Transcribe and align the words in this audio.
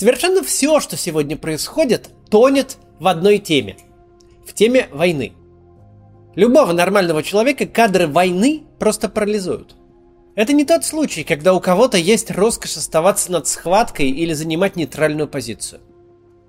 Совершенно 0.00 0.42
все, 0.42 0.80
что 0.80 0.96
сегодня 0.96 1.36
происходит, 1.36 2.08
тонет 2.30 2.78
в 2.98 3.06
одной 3.06 3.36
теме. 3.36 3.76
В 4.46 4.54
теме 4.54 4.88
войны. 4.92 5.34
Любого 6.34 6.72
нормального 6.72 7.22
человека 7.22 7.66
кадры 7.66 8.06
войны 8.06 8.62
просто 8.78 9.10
парализуют. 9.10 9.76
Это 10.36 10.54
не 10.54 10.64
тот 10.64 10.86
случай, 10.86 11.22
когда 11.22 11.52
у 11.52 11.60
кого-то 11.60 11.98
есть 11.98 12.30
роскошь 12.30 12.78
оставаться 12.78 13.30
над 13.30 13.46
схваткой 13.46 14.08
или 14.08 14.32
занимать 14.32 14.74
нейтральную 14.74 15.28
позицию. 15.28 15.82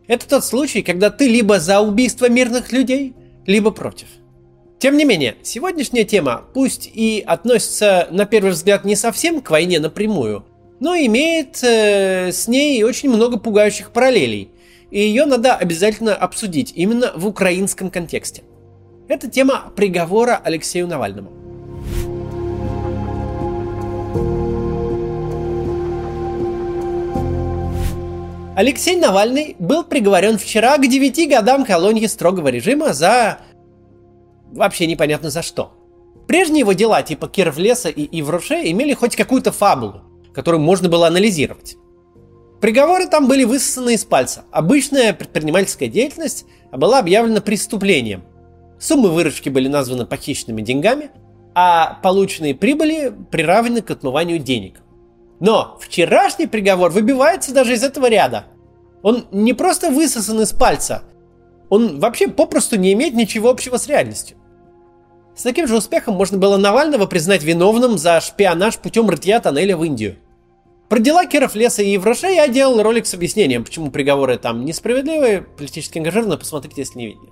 Это 0.08 0.30
тот 0.30 0.46
случай, 0.46 0.82
когда 0.82 1.10
ты 1.10 1.28
либо 1.28 1.60
за 1.60 1.82
убийство 1.82 2.30
мирных 2.30 2.72
людей, 2.72 3.14
либо 3.46 3.72
против. 3.72 4.08
Тем 4.80 4.96
не 4.96 5.04
менее, 5.04 5.36
сегодняшняя 5.44 6.06
тема, 6.06 6.46
пусть 6.54 6.90
и 6.94 7.22
относится 7.28 8.08
на 8.12 8.26
первый 8.26 8.52
взгляд 8.52 8.86
не 8.86 8.96
совсем 8.96 9.42
к 9.42 9.50
войне 9.52 9.82
напрямую, 9.82 10.46
но 10.82 10.96
имеет 10.96 11.64
э, 11.64 12.32
с 12.32 12.48
ней 12.48 12.84
очень 12.84 13.10
много 13.10 13.38
пугающих 13.38 13.92
параллелей, 13.92 14.50
и 14.90 15.00
ее 15.00 15.26
надо 15.26 15.56
обязательно 15.56 16.16
обсудить 16.16 16.74
именно 16.76 17.14
в 17.16 17.28
украинском 17.28 17.92
контексте. 17.92 18.42
Это 19.08 19.30
тема 19.30 19.72
приговора 19.76 20.42
Алексею 20.44 20.88
Навальному. 20.88 21.32
Алексей 28.56 28.96
Навальный 28.96 29.56
был 29.60 29.84
приговорен 29.84 30.40
вчера 30.40 30.78
к 30.78 30.88
9 30.88 31.30
годам 31.30 31.64
колонии 31.64 32.08
строгого 32.08 32.48
режима 32.48 32.94
за... 32.94 33.38
вообще 34.52 34.88
непонятно 34.88 35.30
за 35.30 35.44
что. 35.44 35.74
Прежние 36.28 36.62
его 36.62 36.74
дела 36.74 37.04
типа 37.04 37.28
Кировлеса 37.28 37.90
и 37.90 38.20
Ивруше 38.20 38.72
имели 38.72 38.94
хоть 38.94 39.16
какую-то 39.16 39.52
фабулу, 39.52 40.02
которую 40.34 40.62
можно 40.62 40.90
было 40.90 41.08
анализировать. 41.08 41.78
Приговоры 42.60 43.08
там 43.08 43.28
были 43.28 43.44
высосаны 43.44 43.96
из 43.96 44.06
пальца. 44.06 44.46
Обычная 44.52 45.14
предпринимательская 45.14 45.90
деятельность 45.90 46.46
была 46.72 47.00
объявлена 47.00 47.42
преступлением. 47.42 48.24
Суммы 48.80 49.10
выручки 49.10 49.50
были 49.50 49.68
названы 49.68 50.06
похищенными 50.06 50.62
деньгами, 50.62 51.12
а 51.54 52.00
полученные 52.04 52.56
прибыли 52.56 53.14
приравнены 53.32 53.82
к 53.82 53.92
отмыванию 53.92 54.40
денег– 54.40 54.82
но 55.42 55.76
вчерашний 55.82 56.46
приговор 56.46 56.92
выбивается 56.92 57.52
даже 57.52 57.74
из 57.74 57.84
этого 57.84 58.08
ряда. 58.08 58.46
Он 59.02 59.26
не 59.32 59.54
просто 59.54 59.90
высосан 59.90 60.40
из 60.40 60.54
пальца, 60.54 61.04
он 61.68 62.00
вообще 62.00 62.28
попросту 62.28 62.78
не 62.78 62.94
имеет 62.94 63.16
ничего 63.16 63.50
общего 63.50 63.78
с 63.78 63.88
реальностью. 63.88 64.38
С 65.36 65.42
таким 65.42 65.68
же 65.68 65.76
успехом 65.76 66.14
можно 66.14 66.38
было 66.38 66.58
Навального 66.58 67.08
признать 67.08 67.44
виновным 67.44 67.98
за 67.98 68.22
шпионаж 68.22 68.78
путем 68.78 69.10
рытья 69.10 69.40
тоннеля 69.40 69.76
в 69.76 69.84
Индию. 69.84 70.18
Про 70.92 71.00
дела 71.00 71.26
Киров, 71.26 71.56
Леса 71.56 71.82
и 71.82 71.92
Евроша 71.92 72.28
я 72.28 72.48
делал 72.48 72.84
ролик 72.84 73.08
с 73.08 73.14
объяснением, 73.14 73.64
почему 73.64 73.90
приговоры 73.90 74.38
там 74.38 74.66
несправедливые, 74.66 75.42
политически 75.42 75.98
ангажированы, 75.98 76.38
посмотрите, 76.38 76.82
если 76.82 77.00
не 77.00 77.06
видели. 77.08 77.30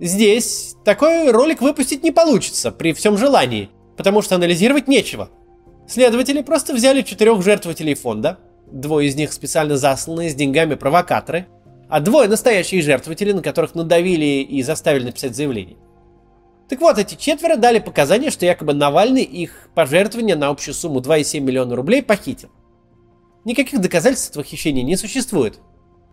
Здесь 0.00 0.74
такой 0.84 1.30
ролик 1.30 1.62
выпустить 1.62 2.02
не 2.02 2.10
получится 2.10 2.70
при 2.70 2.92
всем 2.92 3.16
желании, 3.16 3.70
потому 3.96 4.20
что 4.20 4.34
анализировать 4.34 4.88
нечего– 4.88 5.30
Следователи 5.86 6.42
просто 6.42 6.74
взяли 6.74 7.02
четырех 7.02 7.42
жертвователей 7.42 7.94
фонда, 7.94 8.38
двое 8.70 9.08
из 9.08 9.16
них 9.16 9.32
специально 9.32 9.76
засланные 9.76 10.30
с 10.30 10.34
деньгами 10.34 10.74
провокаторы, 10.74 11.46
а 11.88 12.00
двое 12.00 12.28
настоящие 12.28 12.82
жертвователи, 12.82 13.32
на 13.32 13.42
которых 13.42 13.74
надавили 13.74 14.42
и 14.42 14.62
заставили 14.62 15.04
написать 15.04 15.36
заявление. 15.36 15.76
Так 16.72 16.80
вот, 16.80 16.96
эти 16.96 17.16
четверо 17.16 17.56
дали 17.58 17.80
показания, 17.80 18.30
что 18.30 18.46
якобы 18.46 18.72
Навальный 18.72 19.24
их 19.24 19.68
пожертвования 19.74 20.36
на 20.36 20.48
общую 20.48 20.72
сумму 20.72 21.00
2,7 21.00 21.40
миллиона 21.40 21.76
рублей 21.76 22.02
похитил. 22.02 22.48
Никаких 23.44 23.78
доказательств 23.82 24.30
этого 24.30 24.42
хищения 24.42 24.82
не 24.82 24.96
существует. 24.96 25.58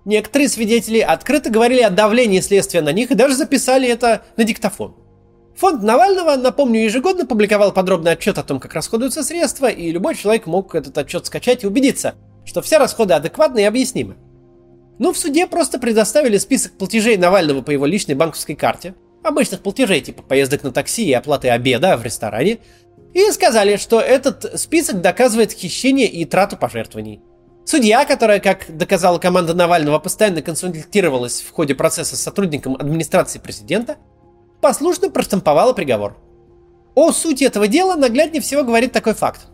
Некоторые 0.04 0.50
свидетели 0.50 1.00
открыто 1.00 1.50
говорили 1.50 1.80
о 1.80 1.90
давлении 1.90 2.42
следствия 2.42 2.82
на 2.82 2.92
них 2.92 3.10
и 3.10 3.16
даже 3.16 3.36
записали 3.36 3.88
это 3.88 4.26
на 4.36 4.44
диктофон. 4.44 4.98
Фонд 5.56 5.82
Навального, 5.82 6.36
напомню, 6.36 6.84
ежегодно 6.84 7.26
публиковал 7.26 7.72
подробный 7.72 8.12
отчет 8.12 8.38
о 8.38 8.44
том, 8.44 8.60
как 8.60 8.74
расходуются 8.74 9.24
средства, 9.24 9.68
и 9.68 9.92
любой 9.92 10.16
человек 10.16 10.46
мог 10.46 10.76
этот 10.76 10.98
отчет 10.98 11.26
скачать 11.26 11.64
и 11.64 11.68
убедиться, 11.68 12.16
что 12.44 12.62
все 12.62 12.80
расходы 12.80 13.14
адекватны 13.14 13.62
и 13.62 13.64
объяснимы. 13.64 14.18
Ну, 14.98 15.14
в 15.14 15.18
суде 15.18 15.48
просто 15.48 15.80
предоставили 15.80 16.38
список 16.38 16.74
платежей 16.74 17.16
Навального 17.16 17.62
по 17.62 17.72
его 17.72 17.86
личной 17.86 18.16
банковской 18.16 18.56
карте, 18.56 18.94
обычных 19.24 19.62
платежей 19.62 20.02
типа 20.02 20.24
поездок 20.24 20.64
на 20.64 20.72
такси 20.72 21.06
и 21.06 21.14
оплаты 21.14 21.50
обеда 21.50 21.98
в 21.98 22.04
ресторане, 22.04 22.60
и 23.14 23.32
сказали, 23.32 23.78
что 23.78 24.00
этот 24.00 24.60
список 24.60 25.02
доказывает 25.02 25.52
хищение 25.52 26.08
и 26.08 26.26
трату 26.26 26.58
пожертвований. 26.58 27.22
Судья, 27.66 28.06
которая, 28.06 28.40
как 28.40 28.76
доказала 28.78 29.20
команда 29.20 29.54
Навального, 29.54 30.00
постоянно 30.00 30.42
консультировалась 30.42 31.42
в 31.42 31.52
ходе 31.52 31.76
процесса 31.76 32.16
с 32.16 32.22
сотрудником 32.22 32.76
администрации 32.76 33.40
президента, 33.40 33.98
послушно 34.62 35.10
проштамповала 35.10 35.74
приговор. 35.74 36.18
О 36.96 37.12
сути 37.12 37.44
этого 37.44 37.68
дела 37.68 37.96
нагляднее 37.96 38.42
всего 38.42 38.64
говорит 38.64 38.92
такой 38.92 39.14
факт. 39.14 39.48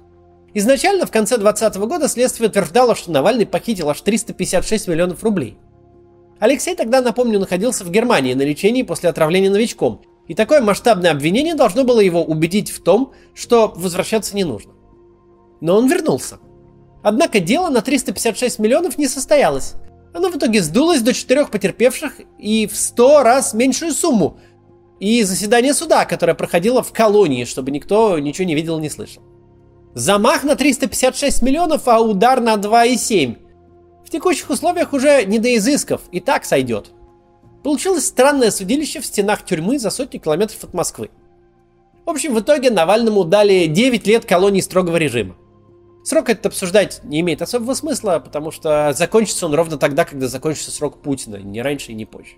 Изначально 0.54 1.06
в 1.06 1.12
конце 1.12 1.38
2020 1.38 1.82
года 1.90 2.08
следствие 2.08 2.50
утверждало, 2.50 2.96
что 2.96 3.12
Навальный 3.12 3.46
похитил 3.46 3.90
аж 3.90 4.00
356 4.00 4.88
миллионов 4.88 5.22
рублей. 5.22 5.58
Алексей 6.40 6.76
тогда, 6.76 7.02
напомню, 7.02 7.40
находился 7.40 7.84
в 7.86 7.92
Германии 7.92 8.34
на 8.34 8.42
лечении 8.42 8.84
после 8.84 9.10
отравления 9.10 9.50
новичком, 9.50 10.02
и 10.28 10.34
такое 10.34 10.62
масштабное 10.62 11.12
обвинение 11.12 11.56
должно 11.56 11.84
было 11.84 12.00
его 12.00 12.24
убедить 12.24 12.72
в 12.72 12.82
том, 12.82 13.14
что 13.34 13.74
возвращаться 13.76 14.36
не 14.36 14.44
нужно. 14.44 14.74
Но 15.62 15.78
он 15.78 15.88
вернулся. 15.88 16.40
Однако 17.04 17.40
дело 17.40 17.70
на 17.70 17.82
356 17.82 18.60
миллионов 18.60 18.98
не 18.98 19.08
состоялось. 19.08 19.76
Оно 20.14 20.30
в 20.30 20.38
итоге 20.38 20.62
сдулось 20.62 21.02
до 21.02 21.14
четырех 21.14 21.52
потерпевших 21.52 22.22
и 22.40 22.68
в 22.68 22.76
100 22.76 23.24
раз 23.24 23.54
меньшую 23.54 23.92
сумму, 23.92 24.40
и 25.00 25.24
заседание 25.24 25.74
суда, 25.74 26.06
которое 26.06 26.34
проходило 26.34 26.82
в 26.82 26.92
колонии, 26.94 27.44
чтобы 27.44 27.72
никто 27.72 28.18
ничего 28.18 28.48
не 28.48 28.56
видел, 28.56 28.80
не 28.80 28.90
слышал. 28.90 29.24
Замах 29.94 30.44
на 30.44 30.56
356 30.56 31.42
миллионов, 31.42 31.88
а 31.88 32.02
удар 32.02 32.42
на 32.42 32.56
2,7. 32.56 33.38
В 34.06 34.10
текущих 34.12 34.52
условиях 34.52 34.94
уже 34.94 35.26
не 35.26 35.40
до 35.40 35.56
изысков, 35.58 36.02
и 36.12 36.20
так 36.20 36.46
сойдет. 36.46 36.92
Получилось 37.64 38.06
странное 38.06 38.52
судилище 38.52 39.02
в 39.02 39.06
стенах 39.06 39.44
тюрьмы 39.44 39.80
за 39.80 39.90
сотни 39.90 40.20
километров 40.20 40.64
от 40.64 40.74
Москвы. 40.76 41.10
В 42.06 42.12
общем, 42.12 42.36
в 42.36 42.40
итоге 42.40 42.70
Навальному 42.70 43.24
дали 43.24 43.66
9 43.66 44.06
лет 44.06 44.26
колонии 44.26 44.62
строгого 44.62 44.98
режима. 44.98 45.36
Срок 46.04 46.30
этот 46.30 46.46
обсуждать 46.46 47.02
не 47.04 47.22
имеет 47.22 47.42
особого 47.42 47.74
смысла, 47.74 48.22
потому 48.24 48.52
что 48.52 48.94
закончится 48.94 49.48
он 49.48 49.56
ровно 49.56 49.78
тогда, 49.80 50.06
когда 50.06 50.28
закончится 50.28 50.70
срок 50.70 51.02
Путина, 51.02 51.38
не 51.38 51.64
раньше 51.64 51.92
и 51.92 51.96
не 51.96 52.06
позже. 52.06 52.36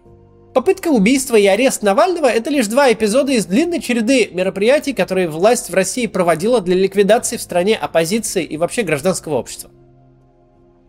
Попытка 0.54 0.88
убийства 0.88 1.36
и 1.36 1.46
арест 1.46 1.84
Навального– 1.84 2.26
это 2.28 2.50
лишь 2.50 2.68
два 2.68 2.94
эпизода 2.94 3.34
из 3.34 3.46
длинной 3.46 3.82
череды 3.82 4.30
мероприятий, 4.32 4.94
которые 4.94 5.28
власть 5.28 5.70
в 5.70 5.74
России 5.74 6.08
проводила 6.08 6.62
для 6.62 6.76
ликвидации 6.76 7.36
в 7.36 7.42
стране 7.42 7.76
оппозиции 7.76 8.46
и 8.46 8.56
вообще 8.56 8.84
гражданского 8.84 9.36
общества. 9.36 9.70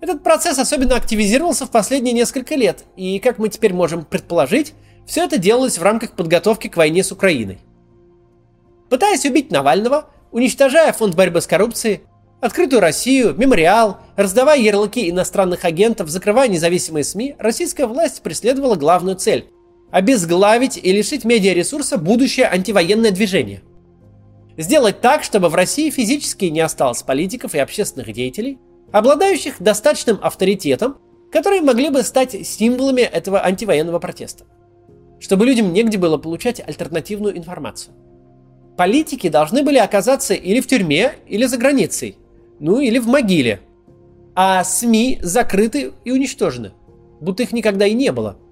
Этот 0.01 0.23
процесс 0.23 0.59
особенно 0.59 0.97
активизировался 0.97 1.67
в 1.67 1.71
последние 1.71 2.15
несколько 2.15 2.55
лет, 2.55 2.85
и, 2.97 3.19
как 3.19 3.39
мы 3.39 3.49
теперь 3.49 3.73
можем 3.73 4.05
предположить, 4.05 4.75
все 5.07 5.25
это 5.25 5.39
делалось 5.39 5.79
в 5.79 5.83
рамках 5.83 6.13
подготовки 6.13 6.69
к 6.69 6.77
войне 6.77 7.03
с 7.03 7.11
Украиной. 7.11 7.59
Пытаясь 8.91 9.25
убить 9.25 9.51
Навального, 9.51 10.11
уничтожая 10.31 10.93
фонд 10.93 11.15
борьбы 11.15 11.41
с 11.41 11.47
коррупцией, 11.47 12.03
Открытую 12.41 12.81
Россию, 12.81 13.35
мемориал, 13.37 13.99
раздавая 14.15 14.61
ярлыки 14.61 15.11
иностранных 15.11 15.65
агентов, 15.65 16.09
закрывая 16.09 16.47
независимые 16.47 17.03
СМИ, 17.03 17.35
российская 17.39 17.87
власть 17.87 18.23
преследовала 18.23 18.77
главную 18.77 19.17
цель 19.17 19.51
обезглавить 19.91 20.77
и 20.77 20.93
лишить 20.93 21.25
медиаресурса 21.25 21.99
будущее 21.99 22.47
антивоенное 22.47 23.11
движение. 23.11 23.63
Сделать 24.57 25.01
так, 25.01 25.25
чтобы 25.25 25.49
в 25.49 25.55
России 25.55 25.91
физически 25.91 26.45
не 26.45 26.61
осталось 26.61 27.03
политиков 27.03 27.55
и 27.55 27.59
общественных 27.59 28.13
деятелей, 28.13 28.59
обладающих 28.93 29.61
достаточным 29.61 30.19
авторитетом, 30.23 30.99
которые 31.31 31.63
могли 31.63 31.91
бы 31.91 32.03
стать 32.03 32.47
символами 32.47 33.03
этого 33.03 33.45
антивоенного 33.45 33.99
протеста. 33.99 34.45
Чтобы 35.21 35.47
людям 35.47 35.73
негде 35.73 35.99
было 35.99 36.17
получать 36.17 36.61
альтернативную 36.61 37.37
информацию. 37.37 37.95
Политики 38.77 39.29
должны 39.29 39.63
были 39.63 39.79
оказаться 39.79 40.35
или 40.35 40.61
в 40.61 40.67
тюрьме, 40.67 41.15
или 41.27 41.45
за 41.47 41.57
границей, 41.57 42.17
ну 42.61 42.79
или 42.81 42.99
в 42.99 43.09
могиле. 43.09 43.61
А 44.35 44.63
СМИ 44.63 45.19
закрыты 45.23 45.93
и 46.05 46.13
уничтожены, 46.13 46.73
будто 47.21 47.43
их 47.43 47.53
никогда 47.53 47.87
и 47.87 47.95
не 47.95 48.13
было– 48.13 48.37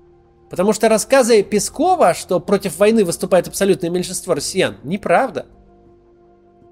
Потому 0.48 0.72
что 0.72 0.88
рассказы 0.88 1.42
Пескова, 1.42 2.14
что 2.14 2.38
против 2.38 2.78
войны 2.78 3.04
выступает 3.04 3.48
абсолютное 3.48 3.90
меньшинство 3.90 4.34
россиян, 4.34 4.76
неправда. 4.84 5.46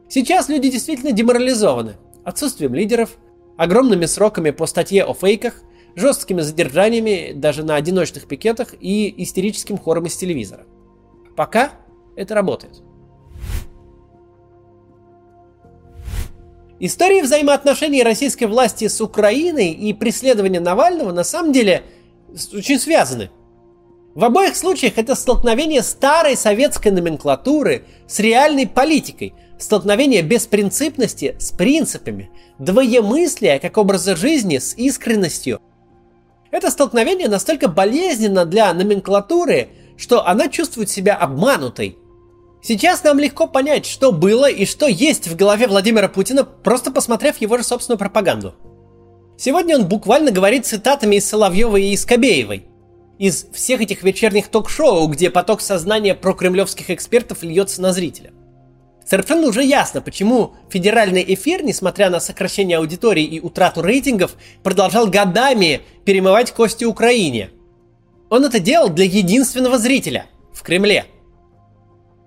Сейчас 0.09 0.49
люди 0.49 0.71
действительно 0.71 1.12
деморализованы. 1.12 1.97
Отсутствием 2.25 2.75
лидеров, 2.75 3.17
огромными 3.56 4.06
сроками 4.06 4.51
по 4.51 4.67
статье 4.67 5.05
о 5.05 5.15
фейках, 5.15 5.62
жесткими 5.95 6.41
задержаниями 6.41 7.33
даже 7.35 7.62
на 7.62 7.77
одиночных 7.77 8.27
пикетах 8.27 8.75
и 8.81 9.23
истерическим 9.23 9.79
хором 9.79 10.06
из 10.06 10.17
телевизора. 10.17 10.67
Пока 11.37 11.73
это 12.17 12.35
работает. 12.35 12.83
Истории 16.81 17.23
взаимоотношений 17.23 18.03
российской 18.03 18.45
власти 18.45 18.89
с 18.89 19.01
Украиной 19.01 19.71
и 19.71 19.93
преследования 19.93 20.61
Навального 20.61 21.12
на 21.12 21.25
самом 21.25 21.53
деле 21.53 21.85
очень 22.53 22.81
связаны. 22.81 23.31
В 24.15 24.25
обоих 24.25 24.56
случаях 24.56 24.99
это 24.99 25.15
столкновение 25.15 25.83
старой 25.83 26.37
советской 26.37 26.89
номенклатуры 26.89 27.85
с 28.06 28.19
реальной 28.21 28.67
политикой, 28.67 29.35
столкновение 29.65 30.23
беспринципности 30.23 31.37
с 31.39 31.51
принципами, 31.51 32.31
двоемыслия 32.59 33.59
как 33.59 33.79
образа 33.79 34.17
жизни 34.17 34.59
с 34.59 34.75
искренностью. 34.75 35.61
Это 36.51 36.71
столкновение 36.71 37.29
настолько 37.29 37.69
болезненно 37.69 38.45
для 38.45 38.73
номенклатуры, 38.73 39.69
что 39.97 40.27
она 40.27 40.49
чувствует 40.49 40.91
себя 40.91 41.17
обманутой. 41.17 41.99
Сейчас 42.63 43.03
нам 43.05 43.19
легко 43.19 43.47
понять, 43.47 43.87
что 43.87 44.13
было 44.13 44.49
и 44.49 44.65
что 44.65 44.87
есть 44.87 45.29
в 45.29 45.37
голове 45.37 45.67
Владимира 45.67 46.09
Путина, 46.09 46.45
просто 46.45 46.91
посмотрев 46.91 47.39
его 47.39 47.59
же 47.59 47.65
собственную 47.65 47.99
пропаганду. 47.99 48.55
Сегодня 49.37 49.77
он 49.77 49.87
буквально 49.87 50.31
говорит 50.31 50.65
цитатами 50.65 51.17
из 51.17 51.29
Соловьевой 51.29 51.85
и 51.85 51.93
из 51.93 52.05
Кобеевой. 52.05 52.67
Из 53.19 53.47
всех 53.53 53.81
этих 53.81 54.03
вечерних 54.03 54.49
ток-шоу, 54.49 55.07
где 55.09 55.31
поток 55.31 55.61
сознания 55.61 56.15
про 56.15 56.35
кремлевских 56.35 56.91
экспертов 56.91 57.43
льется 57.43 57.83
на 57.83 57.93
зрителя. 57.93 58.33
Совершенно 59.05 59.49
уже 59.49 59.62
ясно, 59.62 60.01
почему 60.01 60.55
федеральный 60.71 61.25
эфир, 61.35 61.62
несмотря 61.62 62.09
на 62.09 62.21
сокращение 62.21 62.79
аудитории 62.79 63.25
и 63.25 63.41
утрату 63.41 63.83
рейтингов, 63.83 64.35
продолжал 64.62 65.06
годами 65.09 65.83
перемывать 66.05 66.53
кости 66.53 66.85
Украине. 66.85 67.51
Он 68.31 68.45
это 68.45 68.61
делал 68.61 68.89
для 68.89 69.05
единственного 69.05 69.79
зрителя– 69.79 70.27
в 70.55 70.62
Кремле. 70.62 71.05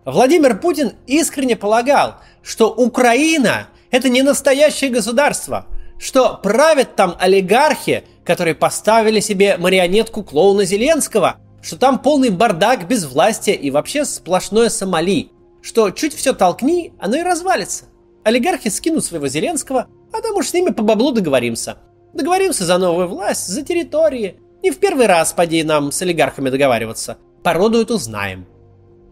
Владимир 0.05 0.59
Путин 0.59 0.93
искренне 1.07 1.55
полагал, 1.55 2.17
что 2.43 2.71
Украина– 2.71 3.67
это 3.91 4.07
не 4.07 4.21
настоящее 4.21 4.91
государство, 4.91 5.65
что 5.97 6.39
правят 6.43 6.95
там 6.95 7.15
олигархи, 7.19 8.03
которые 8.23 8.53
поставили 8.53 9.19
себе 9.19 9.57
марионетку 9.57 10.23
клоуна 10.23 10.63
Зеленского, 10.63 11.37
что 11.63 11.77
там 11.77 11.97
полный 11.97 12.29
бардак 12.29 12.87
без 12.87 13.05
власти 13.05 13.49
и 13.49 13.71
вообще 13.71 14.05
сплошное 14.05 14.69
Сомали– 14.69 15.31
что 15.67 15.91
чуть 15.91 16.13
все 16.13 16.31
толкни, 16.31 16.93
оно 16.97 17.17
и 17.17 17.23
развалится. 17.23 17.85
Олигархи 18.23 18.69
скинут 18.69 19.03
своего 19.03 19.27
Зеленского, 19.27 19.87
а 20.13 20.21
там 20.21 20.37
уж 20.37 20.47
с 20.47 20.53
ними 20.53 20.69
по 20.69 20.81
баблу 20.81 21.11
договоримся. 21.11 21.79
Договоримся 22.13 22.63
за 22.63 22.77
новую 22.77 23.09
власть, 23.09 23.47
за 23.47 23.63
территории. 23.63 24.39
Не 24.63 24.71
в 24.71 24.77
первый 24.77 25.07
раз, 25.07 25.33
поди, 25.33 25.61
нам 25.63 25.91
с 25.91 26.01
олигархами 26.01 26.49
договариваться. 26.49 27.17
Породу 27.43 27.81
эту 27.81 27.97
знаем. 27.97 28.45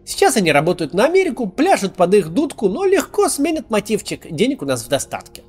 Сейчас 0.06 0.38
они 0.38 0.50
работают 0.50 0.94
на 0.94 1.04
Америку, 1.04 1.46
пляшут 1.46 1.92
под 1.92 2.14
их 2.14 2.30
дудку, 2.30 2.70
но 2.70 2.86
легко 2.86 3.28
сменят 3.28 3.68
мотивчик. 3.68 4.26
Денег 4.30 4.62
у 4.62 4.64
нас 4.64 4.82
в 4.82 4.88
достатке. 4.88 5.42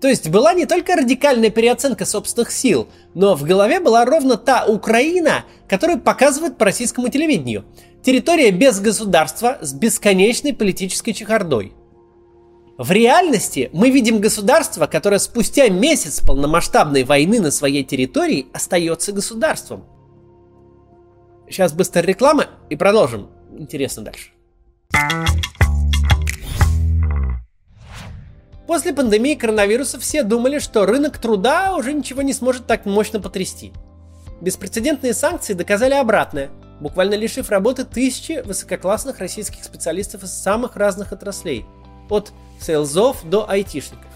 То 0.00 0.08
есть 0.08 0.28
была 0.28 0.52
не 0.52 0.66
только 0.66 0.94
радикальная 0.94 1.50
переоценка 1.50 2.04
собственных 2.04 2.50
сил, 2.50 2.88
но 3.14 3.34
в 3.34 3.44
голове 3.44 3.80
была 3.80 4.04
ровно 4.04 4.36
та 4.36 4.66
Украина, 4.66 5.44
которую 5.68 6.00
показывают 6.00 6.58
по 6.58 6.66
российскому 6.66 7.08
телевидению. 7.08 7.64
Территория 8.02 8.50
без 8.50 8.78
государства 8.78 9.58
с 9.62 9.72
бесконечной 9.72 10.52
политической 10.52 11.12
чехардой. 11.12 11.72
В 12.78 12.92
реальности 12.92 13.70
мы 13.72 13.90
видим 13.90 14.20
государство, 14.20 14.86
которое 14.86 15.18
спустя 15.18 15.70
месяц 15.70 16.20
полномасштабной 16.20 17.04
войны 17.04 17.40
на 17.40 17.50
своей 17.50 17.82
территории 17.82 18.48
остается 18.52 19.12
государством. 19.12 19.86
Сейчас 21.48 21.72
быстро 21.72 22.00
реклама 22.02 22.46
и 22.68 22.76
продолжим. 22.76 23.30
Интересно 23.58 24.02
дальше. 24.04 24.32
После 28.66 28.92
пандемии 28.92 29.34
коронавируса 29.34 29.98
все 30.00 30.22
думали, 30.22 30.58
что 30.58 30.86
рынок 30.86 31.18
труда 31.18 31.74
уже 31.76 31.92
ничего 31.92 32.22
не 32.22 32.32
сможет 32.32 32.66
так 32.66 32.84
мощно 32.84 33.20
потрясти. 33.20 33.72
Беспрецедентные 34.40 35.14
санкции 35.14 35.54
доказали 35.54 35.94
обратное– 35.94 36.50
буквально 36.80 37.14
лишив 37.14 37.50
работы 37.50 37.84
тысячи 37.84 38.42
высококлассных 38.44 39.18
российских 39.18 39.64
специалистов 39.64 40.22
из 40.22 40.32
самых 40.32 40.76
разных 40.76 41.12
отраслей, 41.12 41.66
от 42.10 42.32
сейлзов 42.60 43.24
до 43.24 43.48
айтишников. 43.48 44.06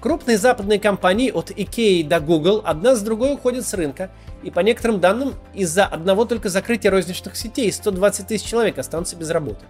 Крупные 0.00 0.38
западные 0.38 0.78
компании 0.78 1.30
от 1.30 1.50
IKEA 1.50 2.06
до 2.06 2.20
Google 2.20 2.62
одна 2.64 2.94
с 2.94 3.02
другой 3.02 3.34
уходят 3.34 3.66
с 3.66 3.74
рынка, 3.74 4.10
и 4.42 4.50
по 4.50 4.60
некоторым 4.60 5.00
данным 5.00 5.34
из-за 5.54 5.84
одного 5.84 6.24
только 6.26 6.48
закрытия 6.48 6.90
розничных 6.90 7.36
сетей 7.36 7.72
120 7.72 8.26
тысяч 8.26 8.46
человек 8.46 8.78
останутся 8.78 9.16
без 9.16 9.30
работы. 9.30 9.64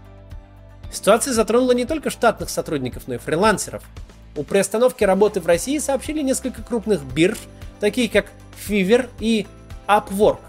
Ситуация 0.92 1.32
затронула 1.32 1.72
не 1.72 1.84
только 1.84 2.10
штатных 2.10 2.50
сотрудников, 2.50 3.04
но 3.06 3.14
и 3.14 3.18
фрилансеров. 3.18 3.82
У 4.36 4.42
приостановки 4.42 5.02
работы 5.04 5.40
в 5.40 5.46
России 5.46 5.78
сообщили 5.78 6.22
несколько 6.22 6.62
крупных 6.62 7.02
бирж, 7.02 7.38
такие 7.80 8.08
как 8.08 8.26
Fiverr 8.68 9.08
и 9.18 9.46
Upwork– 9.88 10.38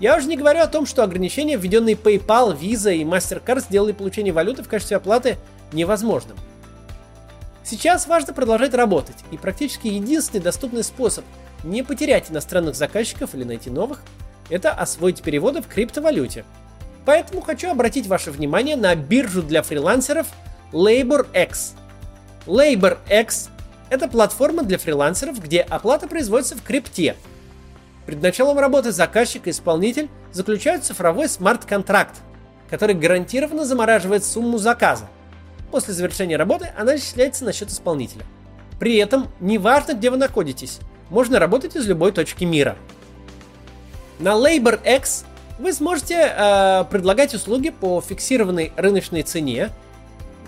я 0.00 0.16
уже 0.16 0.28
не 0.28 0.36
говорю 0.38 0.60
о 0.60 0.66
том, 0.66 0.86
что 0.86 1.02
ограничения, 1.02 1.56
введенные 1.56 1.94
PayPal, 1.94 2.58
Visa 2.58 2.94
и 2.94 3.04
MasterCard, 3.04 3.60
сделали 3.60 3.92
получение 3.92 4.32
валюты 4.32 4.62
в 4.62 4.68
качестве 4.68 4.96
оплаты 4.96 5.36
невозможным. 5.72 6.38
Сейчас 7.62 8.06
важно 8.06 8.32
продолжать 8.32 8.72
работать, 8.72 9.16
и 9.30 9.36
практически 9.36 9.88
единственный 9.88 10.40
доступный 10.40 10.84
способ 10.84 11.24
не 11.62 11.82
потерять 11.82 12.30
иностранных 12.30 12.74
заказчиков 12.74 13.34
или 13.34 13.44
найти 13.44 13.68
новых– 13.68 14.00
это 14.48 14.72
освоить 14.72 15.20
переводы 15.20 15.60
в 15.60 15.68
криптовалюте. 15.68 16.46
Поэтому 17.04 17.42
хочу 17.42 17.70
обратить 17.70 18.06
ваше 18.06 18.30
внимание 18.30 18.76
на 18.76 18.94
биржу 18.94 19.42
для 19.42 19.62
фрилансеров 19.62 20.26
LaborX. 20.72 21.74
LaborX– 22.46 23.48
это 23.90 24.08
платформа 24.08 24.62
для 24.62 24.78
фрилансеров, 24.78 25.40
где 25.40 25.60
оплата 25.60 26.06
производится 26.06 26.56
в 26.56 26.62
крипте– 26.62 27.16
Перед 28.10 28.22
началом 28.22 28.58
работы 28.58 28.90
заказчик 28.90 29.46
и 29.46 29.50
исполнитель 29.50 30.08
заключают 30.32 30.84
цифровой 30.84 31.28
смарт-контракт, 31.28 32.16
который 32.68 32.96
гарантированно 32.96 33.64
замораживает 33.64 34.24
сумму 34.24 34.58
заказа. 34.58 35.06
После 35.70 35.94
завершения 35.94 36.36
работы 36.36 36.72
она 36.76 36.96
исчисляется 36.96 37.44
на 37.44 37.52
счет 37.52 37.68
исполнителя. 37.68 38.24
При 38.80 38.96
этом, 38.96 39.28
неважно 39.38 39.92
где 39.92 40.10
вы 40.10 40.16
находитесь, 40.16 40.80
можно 41.08 41.38
работать 41.38 41.76
из 41.76 41.86
любой 41.86 42.10
точки 42.10 42.42
мира. 42.42 42.76
На 44.18 44.30
LaborX 44.30 45.24
вы 45.60 45.72
сможете 45.72 46.34
э, 46.36 46.84
предлагать 46.90 47.32
услуги 47.32 47.70
по 47.70 48.00
фиксированной 48.00 48.72
рыночной 48.76 49.22
цене, 49.22 49.70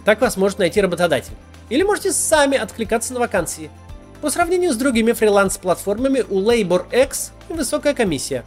так 0.05 0.21
вас 0.21 0.37
может 0.37 0.59
найти 0.59 0.81
работодатель. 0.81 1.35
Или 1.73 1.83
можете 1.83 2.13
сами 2.13 2.57
откликаться 2.57 3.15
на 3.15 3.21
вакансии– 3.21 3.69
по 4.23 4.31
сравнению 4.31 4.73
с 4.73 4.77
другими 4.77 5.11
фриланс-платформами 5.11 6.25
у 6.31 6.41
LaborX 6.41 7.33
высокая 7.49 7.93
комиссия. 7.93 8.45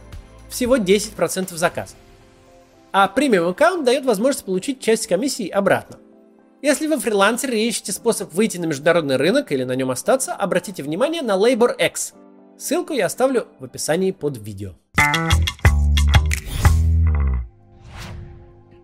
Всего 0.48 0.78
10% 0.78 1.54
заказ. 1.54 1.94
А 2.92 3.06
премиум 3.08 3.50
аккаунт 3.50 3.84
дает 3.84 4.06
возможность 4.06 4.46
получить 4.46 4.80
часть 4.80 5.06
комиссии 5.06 5.48
обратно. 5.48 5.98
Если 6.62 6.86
вы 6.86 6.98
фрилансер 6.98 7.52
и 7.52 7.68
ищете 7.68 7.92
способ 7.92 8.32
выйти 8.32 8.56
на 8.56 8.64
международный 8.64 9.16
рынок 9.16 9.52
или 9.52 9.64
на 9.64 9.72
нем 9.72 9.90
остаться, 9.90 10.32
обратите 10.32 10.82
внимание 10.82 11.20
на 11.20 11.32
LaborX. 11.32 12.14
Ссылку 12.56 12.94
я 12.94 13.04
оставлю 13.04 13.46
в 13.60 13.64
описании 13.64 14.12
под 14.12 14.38
видео. 14.38 14.72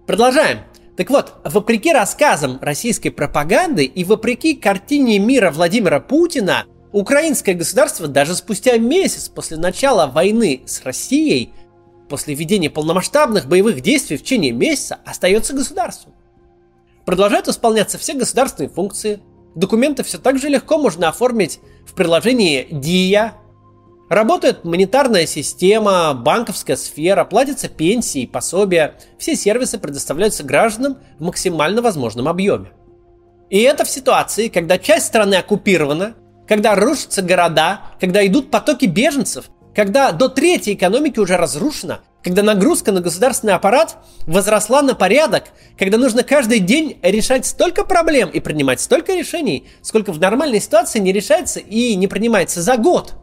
Продолжаем. 0.07 0.59
Так 0.97 1.09
вот, 1.09 1.35
вопреки 1.45 1.93
рассказам 1.93 2.59
российской 2.61 3.11
пропаганды 3.11 3.85
и 3.85 4.05
вопреки 4.05 4.55
картине 4.55 5.19
мира 5.19 5.51
Владимира 5.51 6.01
Путина, 6.01 6.67
Украинское 6.93 7.55
государство 7.55 8.07
даже 8.07 8.35
спустя 8.35 8.77
месяц 8.77 9.31
после 9.31 9.57
начала 9.57 10.07
войны 10.07 10.63
с 10.67 10.83
Россией, 10.85 11.55
после 12.11 12.35
ведения 12.35 12.69
полномасштабных 12.69 13.49
боевых 13.49 13.81
действий 13.81 14.19
в 14.19 14.23
течение 14.23 14.53
месяца, 14.53 14.99
остается 15.07 15.55
государством. 15.55 16.13
Продолжают 17.07 17.49
исполняться 17.49 17.97
все 17.97 18.13
государственные 18.13 18.69
функции, 18.69 19.21
документы 19.55 20.03
все 20.03 20.19
так 20.19 20.39
же 20.39 20.51
легко 20.51 20.77
можно 20.77 21.09
оформить 21.09 21.61
в 21.87 21.95
приложении 21.95 22.69
ДИА, 22.71 23.33
Работает 24.12 24.62
монетарная 24.66 25.25
система, 25.25 26.12
банковская 26.12 26.76
сфера, 26.76 27.25
платятся 27.25 27.71
пенсии, 27.71 28.26
пособия. 28.26 28.97
Все 29.16 29.35
сервисы 29.35 29.78
предоставляются 29.78 30.45
гражданам 30.45 30.99
в 31.19 31.23
максимально 31.23 31.81
возможном 31.81 32.28
объеме. 32.28 32.73
И 33.49 33.62
это 33.62 33.87
в 33.87 33.88
ситуации, 33.88 34.49
когда 34.49 34.76
часть 34.76 35.07
страны 35.07 35.37
оккупирована, 35.37 36.12
когда 36.47 36.75
рушатся 36.75 37.23
города, 37.23 37.81
когда 37.99 38.26
идут 38.26 38.50
потоки 38.50 38.85
беженцев, 38.85 39.47
когда 39.75 40.12
до 40.12 40.28
третьей 40.28 40.75
экономики 40.75 41.19
уже 41.19 41.38
разрушена, 41.38 42.00
когда 42.23 42.42
нагрузка 42.42 42.92
на 42.92 43.00
государственный 43.00 43.54
аппарат 43.54 43.97
возросла 44.26 44.83
на 44.83 44.95
порядок, 44.95 45.45
когда 45.78 45.97
нужно 45.97 46.23
каждый 46.23 46.59
день 46.59 46.99
решать 47.00 47.47
столько 47.47 47.87
проблем 47.87 48.28
и 48.28 48.40
принимать 48.40 48.83
столько 48.83 49.14
решений, 49.14 49.69
сколько 49.81 50.12
в 50.12 50.21
нормальной 50.21 50.61
ситуации 50.61 50.99
не 50.99 51.12
решается 51.12 51.61
и 51.61 51.95
не 51.95 52.09
принимается 52.09 52.61
за 52.61 52.76
год. 52.76 53.14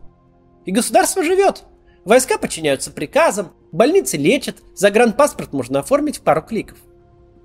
И 0.65 0.71
государство 0.71 1.23
живет. 1.23 1.63
Войска 2.05 2.37
подчиняются 2.37 2.91
приказам, 2.91 3.51
больницы 3.71 4.17
лечат, 4.17 4.57
загранпаспорт 4.75 5.53
можно 5.53 5.79
оформить 5.79 6.17
в 6.17 6.21
пару 6.21 6.41
кликов. 6.41 6.77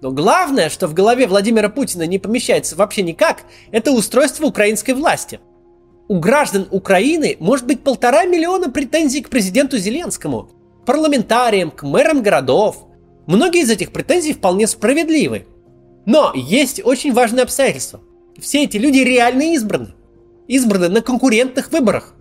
Но 0.01 0.11
главное, 0.11 0.69
что 0.69 0.87
в 0.87 0.95
голове 0.95 1.27
Владимира 1.27 1.69
Путина 1.69 2.07
не 2.07 2.19
помещается 2.19 2.77
вообще 2.77 3.03
никак, 3.03 3.45
это 3.71 3.91
устройство 3.93 4.47
украинской 4.47 4.93
власти. 4.93 5.41
У 6.09 6.19
граждан 6.19 6.69
Украины 6.71 7.37
может 7.41 7.67
быть 7.67 7.83
полтора 7.83 8.25
миллиона 8.25 8.71
претензий 8.71 9.23
к 9.23 9.31
президенту 9.31 9.79
Зеленскому, 9.79 10.51
парламентариям, 10.85 11.71
к 11.71 11.83
мэрам 11.83 12.23
городов. 12.23 12.87
Многие 13.27 13.63
из 13.63 13.71
этих 13.71 13.93
претензий 13.93 14.35
вполне 14.35 14.67
справедливы. 14.67 15.47
Но 16.05 16.33
есть 16.35 16.85
очень 16.85 17.15
важное 17.15 17.45
обстоятельство. 17.45 18.01
Все 18.39 18.65
эти 18.65 18.77
люди 18.77 18.99
реально 18.99 19.55
избраны. 19.55 19.95
Избраны 20.47 20.91
на 20.91 21.01
конкурентных 21.01 21.73
выборах. 21.73 22.15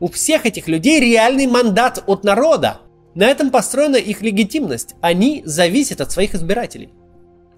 У 0.00 0.08
всех 0.08 0.46
этих 0.46 0.68
людей 0.68 1.00
реальный 1.00 1.46
мандат 1.46 2.02
от 2.06 2.24
народа. 2.24 2.80
На 3.14 3.24
этом 3.24 3.50
построена 3.50 3.96
их 3.96 4.22
легитимность. 4.22 4.94
Они 5.00 5.42
зависят 5.44 6.00
от 6.00 6.12
своих 6.12 6.34
избирателей. 6.34 6.90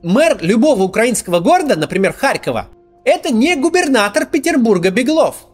Мэр 0.02 0.38
любого 0.40 0.82
украинского 0.84 1.40
города, 1.40 1.76
например, 1.76 2.14
Харькова, 2.14 2.68
это 3.04 3.30
не 3.30 3.56
губернатор 3.56 4.24
Петербурга 4.24 4.90
Беглов. 4.90 5.46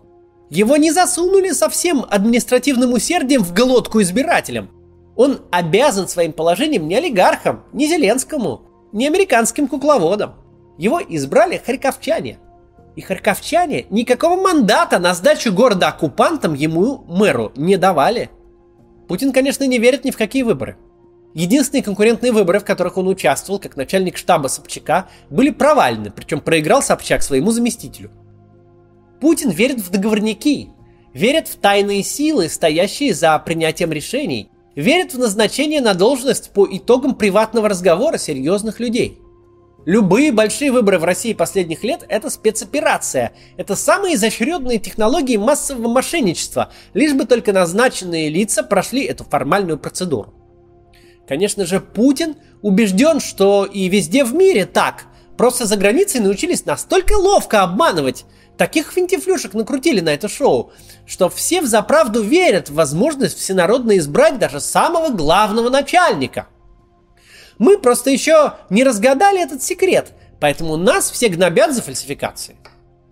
Его 0.50 0.76
не 0.76 0.92
засунули 0.92 1.50
со 1.50 1.68
всем 1.68 2.04
административным 2.08 2.92
усердием 2.92 3.42
в 3.42 3.52
глотку 3.52 4.00
избирателям. 4.00 4.70
Он 5.16 5.40
обязан 5.50 6.06
своим 6.06 6.32
положением 6.32 6.86
не 6.86 6.94
олигархам, 6.94 7.64
не 7.72 7.88
Зеленскому, 7.88 8.62
не 8.92 9.08
американским 9.08 9.66
кукловодам. 9.66 10.34
Его 10.78 11.00
избрали 11.00 11.60
харьковчане. 11.64 12.38
И 12.96 13.02
харьковчане 13.02 13.86
никакого 13.90 14.40
мандата 14.40 14.98
на 14.98 15.12
сдачу 15.12 15.52
города 15.52 15.88
оккупантам 15.88 16.54
ему, 16.54 17.04
мэру, 17.06 17.52
не 17.54 17.76
давали. 17.76 18.30
Путин, 19.06 19.32
конечно, 19.32 19.64
не 19.64 19.78
верит 19.78 20.04
ни 20.04 20.10
в 20.10 20.16
какие 20.16 20.42
выборы. 20.42 20.78
Единственные 21.34 21.82
конкурентные 21.82 22.32
выборы, 22.32 22.58
в 22.58 22.64
которых 22.64 22.96
он 22.96 23.08
участвовал 23.08 23.60
как 23.60 23.76
начальник 23.76 24.16
штаба 24.16 24.48
Собчака, 24.48 25.08
были 25.28 25.50
провальны, 25.50 26.10
причем 26.10 26.40
проиграл 26.40 26.80
Собчак 26.80 27.22
своему 27.22 27.50
заместителю. 27.50 28.10
Путин 29.20 29.50
верит 29.50 29.80
в 29.80 29.90
договорники, 29.90 30.70
верит 31.12 31.48
в 31.48 31.56
тайные 31.56 32.02
силы, 32.02 32.48
стоящие 32.48 33.12
за 33.12 33.38
принятием 33.38 33.92
решений, 33.92 34.48
верит 34.74 35.12
в 35.12 35.18
назначение 35.18 35.82
на 35.82 35.92
должность 35.92 36.50
по 36.54 36.66
итогам 36.70 37.14
приватного 37.14 37.68
разговора 37.68 38.16
серьезных 38.16 38.80
людей. 38.80 39.18
Любые 39.86 40.32
большие 40.32 40.72
выборы 40.72 40.98
в 40.98 41.04
России 41.04 41.32
последних 41.32 41.84
лет– 41.84 42.04
это 42.08 42.28
спецоперация. 42.28 43.32
Это 43.56 43.76
самые 43.76 44.16
изощренные 44.16 44.78
технологии 44.78 45.36
массового 45.36 45.86
мошенничества, 45.86 46.72
лишь 46.92 47.14
бы 47.14 47.24
только 47.24 47.52
назначенные 47.52 48.28
лица 48.28 48.64
прошли 48.64 49.04
эту 49.04 49.22
формальную 49.22 49.78
процедуру. 49.78 50.34
Конечно 51.28 51.64
же, 51.66 51.78
Путин 51.78 52.34
убежден, 52.62 53.20
что 53.20 53.64
и 53.64 53.88
везде 53.88 54.24
в 54.24 54.34
мире 54.34 54.66
так. 54.66 55.04
Просто 55.36 55.66
за 55.66 55.76
границей 55.76 56.20
научились 56.20 56.66
настолько 56.66 57.12
ловко 57.12 57.62
обманывать. 57.62 58.24
Таких 58.58 58.90
финтифлюшек 58.90 59.54
накрутили 59.54 60.00
на 60.00 60.08
это 60.08 60.28
шоу, 60.28 60.72
что 61.06 61.28
все 61.28 61.60
в 61.60 61.66
заправду 61.66 62.24
верят 62.24 62.70
в 62.70 62.74
возможность 62.74 63.38
всенародно 63.38 63.98
избрать 63.98 64.40
даже 64.40 64.58
самого 64.58 65.10
главного 65.10 65.70
начальника. 65.70 66.48
Мы 67.58 67.78
просто 67.78 68.10
еще 68.10 68.54
не 68.70 68.84
разгадали 68.84 69.42
этот 69.42 69.62
секрет, 69.62 70.12
поэтому 70.40 70.76
нас 70.76 71.10
все 71.10 71.28
гнобят 71.28 71.74
за 71.74 71.82
фальсификации. 71.82 72.56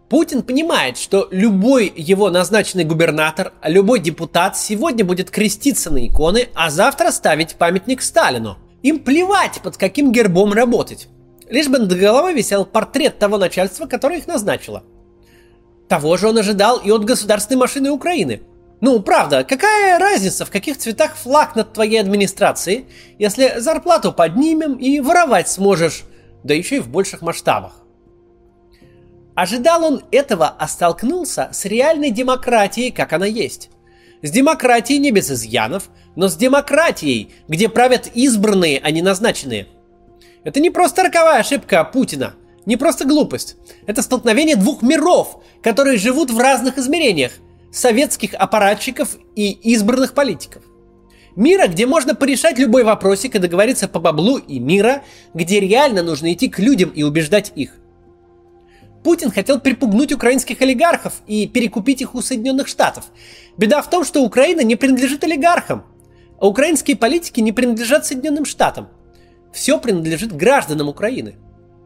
Путин 0.09 0.43
понимает, 0.43 0.99
что 0.99 1.29
любой 1.31 1.93
его 1.97 2.31
назначенный 2.31 2.85
губернатор, 2.85 3.53
любой 3.63 4.01
депутат 4.01 4.57
сегодня 4.57 5.05
будет 5.05 5.31
креститься 5.31 5.91
на 5.91 6.07
иконы, 6.07 6.49
а 6.55 6.71
завтра 6.71 7.11
ставить 7.11 7.57
памятник 7.57 8.03
Сталину. 8.03 8.59
Им 8.83 8.99
плевать, 8.99 9.61
под 9.63 9.79
каким 9.79 10.13
гербом 10.13 10.53
работать. 10.53 11.09
Лишь 11.49 11.69
бы 11.69 11.79
над 11.79 11.93
головой 11.93 12.35
висел 12.35 12.67
портрет 12.67 13.19
того 13.19 13.39
начальства, 13.39 13.87
которое 13.87 14.19
их 14.19 14.27
назначило. 14.27 14.85
Того 15.89 16.17
же 16.17 16.29
он 16.29 16.39
ожидал 16.39 16.79
и 16.79 16.91
от 16.91 17.05
государственной 17.05 17.59
машины 17.59 17.91
Украины. 17.91 18.43
Ну, 18.85 19.01
правда, 19.01 19.45
какая 19.45 19.99
разница, 19.99 20.45
в 20.45 20.51
каких 20.51 20.77
цветах 20.77 21.17
флаг 21.17 21.57
над 21.57 21.73
твоей 21.73 21.99
администрацией, 21.99 22.85
если 23.19 23.55
зарплату 23.57 24.13
поднимем 24.13 24.75
и 24.75 25.01
воровать 25.01 25.49
сможешь, 25.49 26.03
да 26.43 26.53
еще 26.53 26.77
и 26.77 26.81
в 26.81 26.89
больших 26.89 27.23
масштабах. 27.23 27.81
Ожидал 29.35 29.85
он 29.85 30.03
этого, 30.11 30.55
а 30.59 30.69
столкнулся 30.69 31.49
с 31.51 31.65
реальной 31.65 32.11
демократией, 32.11 32.91
как 32.91 33.15
она 33.15 33.25
есть. 33.25 33.71
С 34.21 34.31
демократией 34.31 34.99
не 34.99 35.13
без 35.13 35.31
изъянов, 35.31 35.89
но 36.15 36.29
с 36.29 36.37
демократией, 36.37 37.33
где 37.49 37.71
правят 37.71 38.11
избранные, 38.13 38.83
а 38.85 38.91
не 38.91 39.01
назначенные. 39.01 39.67
Это 40.45 40.61
не 40.61 40.69
просто 40.69 41.05
роковая 41.05 41.41
ошибка 41.41 41.83
Путина, 41.85 42.35
не 42.67 42.77
просто 42.77 43.07
глупость. 43.07 43.57
Это 43.87 44.03
столкновение 44.03 44.57
двух 44.57 44.83
миров, 44.83 45.43
которые 45.63 45.97
живут 45.97 46.31
в 46.31 46.39
разных 46.39 46.77
измерениях. 46.77 47.33
Советских 47.75 48.35
аппаратчиков 48.35 49.17
и 49.35 49.51
избранных 49.51 50.15
политиков. 50.15 50.63
Мира, 51.35 51.67
где 51.67 51.87
можно 51.87 52.15
порешать 52.15 52.57
любой 52.57 52.85
вопросик 52.85 53.35
и 53.35 53.41
договориться 53.41 53.89
по 53.89 53.99
баблу, 53.99 54.39
и 54.39 54.61
мира, 54.61 55.03
где 55.35 55.59
реально 55.59 56.05
нужно 56.05 56.33
идти 56.33 56.49
к 56.49 56.61
людям 56.61 56.91
и 56.91 57.03
убеждать 57.03 57.51
их. 57.57 57.73
Путин 59.03 59.33
хотел 59.33 59.59
припугнуть 59.59 60.13
украинских 60.13 60.63
олигархов 60.63 61.15
и 61.27 61.49
перекупить 61.49 62.01
их 62.01 62.15
у 62.15 62.23
Соединенных 62.23 62.69
Штатов. 62.69 63.07
Беда 63.57 63.83
в 63.83 63.91
том, 63.91 64.05
что 64.05 64.23
Украина 64.23 64.61
не 64.61 64.77
принадлежит 64.77 65.25
олигархам, 65.25 65.85
а 66.41 66.47
украинские 66.47 66.97
политики 66.97 67.41
не 67.41 67.51
принадлежат 67.51 68.07
Соединенным 68.07 68.45
Штатам. 68.45 68.89
Все 69.53 69.81
принадлежит 69.81 70.33
гражданам 70.33 70.89
Украины. 70.89 71.35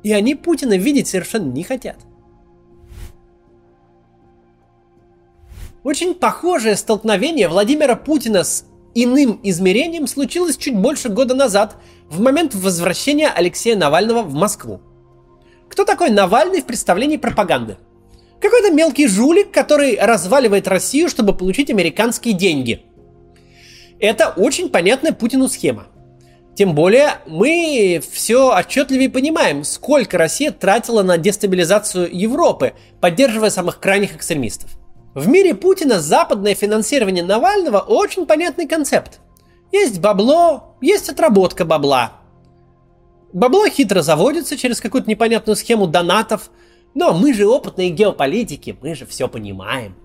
И 0.02 0.12
они 0.12 0.34
Путина 0.34 0.76
видеть 0.76 1.08
совершенно 1.08 1.50
не 1.50 1.64
хотят. 1.64 1.96
Очень 5.84 6.14
похожее 6.14 6.76
столкновение 6.76 7.48
Владимира 7.48 7.94
Путина 7.94 8.42
с 8.42 8.64
иным 8.94 9.38
измерением 9.42 10.06
случилось 10.06 10.56
чуть 10.56 10.76
больше 10.76 11.08
года 11.08 11.34
назад, 11.34 11.76
в 12.08 12.20
момент 12.20 12.54
возвращения 12.54 13.28
Алексея 13.28 13.76
Навального 13.76 14.22
в 14.22 14.34
Москву. 14.34 14.80
Кто 15.68 15.84
такой 15.84 16.10
Навальный 16.10 16.62
в 16.62 16.64
представлении 16.64 17.16
пропаганды? 17.16 17.76
Какой-то 18.40 18.70
мелкий 18.70 19.06
жулик, 19.06 19.50
который 19.52 19.98
разваливает 20.00 20.68
Россию, 20.68 21.08
чтобы 21.08 21.34
получить 21.34 21.70
американские 21.70 22.34
деньги. 22.34 22.84
Это 24.00 24.28
очень 24.30 24.70
понятная 24.70 25.12
Путину 25.12 25.48
схема. 25.48 25.88
Тем 26.54 26.74
более 26.74 27.18
мы 27.26 28.00
все 28.10 28.52
отчетливее 28.52 29.10
понимаем, 29.10 29.62
сколько 29.64 30.18
Россия 30.18 30.50
тратила 30.50 31.02
на 31.02 31.18
дестабилизацию 31.18 32.08
Европы, 32.10 32.74
поддерживая 33.00 33.50
самых 33.50 33.78
крайних 33.78 34.16
экстремистов. 34.16 34.77
В 35.18 35.26
мире 35.26 35.52
Путина 35.52 35.98
западное 35.98 36.54
финансирование 36.54 37.24
Навального 37.24 37.78
очень 37.78 38.24
понятный 38.24 38.68
концепт. 38.68 39.18
Есть 39.72 39.98
бабло, 39.98 40.76
есть 40.80 41.08
отработка 41.08 41.64
бабла. 41.64 42.12
Бабло 43.32 43.68
хитро 43.68 44.02
заводится 44.02 44.56
через 44.56 44.80
какую-то 44.80 45.10
непонятную 45.10 45.56
схему 45.56 45.88
донатов, 45.88 46.52
но 46.94 47.12
мы 47.12 47.34
же 47.34 47.48
опытные 47.48 47.90
геополитики, 47.90 48.78
мы 48.80 48.94
же 48.94 49.06
все 49.06 49.26
понимаем. 49.26 49.96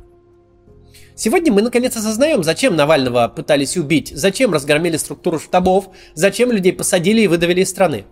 Сегодня 1.14 1.54
мы 1.54 1.62
наконец 1.62 1.96
осознаем, 1.96 2.44
зачем 2.44 2.76
Навального 2.76 3.28
пытались 3.28 3.78
убить, 3.78 4.12
зачем 4.16 4.52
разгромили 4.52 4.98
структуру 4.98 5.38
штабов, 5.38 5.90
зачем 6.16 6.52
людей 6.52 6.74
посадили 6.74 7.22
и 7.22 7.28
выдавили 7.28 7.62
из 7.62 7.70
страны. 7.70 8.06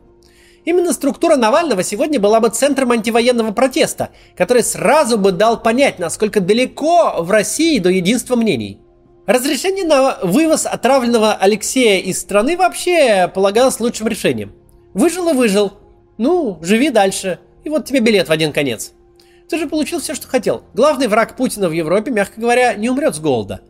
Именно 0.63 0.94
структура 0.94 1.36
Навального 1.36 1.84
сегодня 1.84 2.20
была 2.20 2.39
бы 2.39 2.50
центром 2.50 2.91
антивоенного 2.91 3.51
протеста, 3.51 4.10
который 4.36 4.63
сразу 4.63 5.18
бы 5.18 5.32
дал 5.32 5.62
понять, 5.62 5.98
насколько 5.98 6.39
далеко 6.39 7.15
в 7.20 7.32
России 7.32 7.80
до 7.80 7.89
единства 7.89 8.36
мнений. 8.36 8.80
Разрешение 9.25 9.86
на 9.86 10.20
вывоз 10.22 10.65
отравленного 10.65 11.34
Алексея 11.34 12.00
из 12.01 12.20
страны 12.20 12.58
вообще 12.58 13.32
полагалось 13.34 13.80
лучшим 13.80 14.08
решением. 14.08 14.53
Выжил 14.94 15.30
и 15.30 15.34
выжил. 15.34 15.74
Ну, 16.18 16.60
живи 16.62 16.89
дальше. 16.89 17.39
И 17.63 17.70
вот 17.70 17.86
тебе 17.86 18.00
билет 18.00 18.30
в 18.30 18.32
один 18.32 18.51
конец. 18.51 18.91
Ты 19.50 19.58
же 19.58 19.68
получил 19.68 20.00
все, 20.00 20.15
что 20.15 20.27
хотел. 20.27 20.63
Главный 20.74 21.08
враг 21.08 21.36
Путина 21.36 21.70
в 21.70 21.72
Европе, 21.72 22.12
мягко 22.12 22.39
говоря, 22.39 22.74
не 22.75 22.89
умрет 22.89 23.15
с 23.15 23.20
голода. 23.20 23.62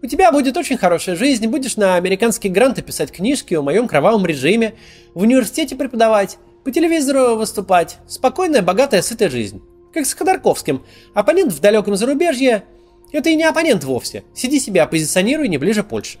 У 0.00 0.06
тебя 0.06 0.30
будет 0.30 0.56
очень 0.56 0.76
хорошая 0.76 1.16
жизнь, 1.16 1.46
будешь 1.48 1.76
на 1.76 1.96
американские 1.96 2.52
гранты 2.52 2.82
писать 2.82 3.10
книжки 3.10 3.54
о 3.54 3.62
моем 3.62 3.88
кровавом 3.88 4.24
режиме, 4.26 4.74
в 5.12 5.22
университете 5.22 5.74
преподавать, 5.74 6.38
по 6.64 6.70
телевизору 6.70 7.34
выступать. 7.34 7.98
Спокойная, 8.06 8.62
богатая, 8.62 9.02
сытая 9.02 9.28
жизнь. 9.28 9.60
Как 9.92 10.06
с 10.06 10.14
Ходорковским. 10.14 10.84
Оппонент 11.14 11.52
в 11.52 11.60
далеком 11.60 11.96
зарубежье– 11.96 12.62
это 13.12 13.30
и 13.30 13.34
не 13.34 13.42
оппонент 13.42 13.82
вовсе. 13.82 14.22
Сиди 14.34 14.60
себе, 14.60 14.82
оппозиционируй 14.82 15.48
не 15.48 15.58
ближе 15.58 15.82
Польши. 15.82 16.20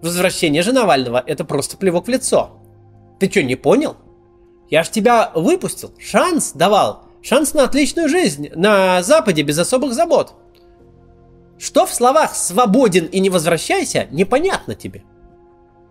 Возвращение 0.00 0.62
же 0.62 0.72
Навального– 0.72 1.22
это 1.26 1.44
просто 1.44 1.76
плевок 1.76 2.06
в 2.06 2.10
лицо. 2.10 2.58
Ты 3.20 3.28
что, 3.30 3.42
не 3.42 3.56
понял? 3.56 3.96
Я 4.70 4.82
ж 4.82 4.88
тебя 4.88 5.30
выпустил, 5.34 5.92
шанс 5.98 6.52
давал. 6.52 7.04
Шанс 7.20 7.52
на 7.52 7.64
отличную 7.64 8.08
жизнь 8.08 8.50
на 8.54 9.02
Западе 9.02 9.42
без 9.42 9.58
особых 9.58 9.92
забот. 9.92 10.34
Что 11.58 11.86
в 11.86 11.94
словах 11.94 12.34
«свободен 12.34 13.06
и 13.06 13.20
не 13.20 13.30
возвращайся» 13.30 14.08
непонятно 14.10 14.74
тебе. 14.74 15.04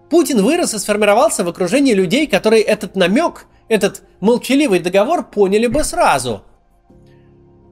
Путин 0.10 0.42
вырос 0.44 0.74
и 0.74 0.80
сформировался 0.80 1.44
в 1.44 1.50
окружении 1.50 1.94
людей, 1.94 2.28
которые 2.28 2.62
этот 2.62 2.96
намек, 2.96 3.48
этот 3.68 4.04
молчаливый 4.20 4.80
договор 4.80 5.24
поняли 5.24 5.68
бы 5.68 5.84
сразу. 5.84 6.44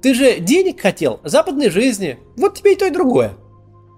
Ты 0.02 0.14
же 0.14 0.40
денег 0.40 0.82
хотел, 0.82 1.22
западной 1.24 1.70
жизни. 1.70 2.20
Вот 2.36 2.58
тебе 2.58 2.74
и 2.74 2.76
то, 2.76 2.86
и 2.86 2.90
другое. 2.90 3.36